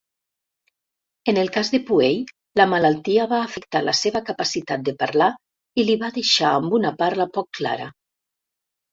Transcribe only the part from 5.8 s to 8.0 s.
i li va deixar amb una parla poc clara.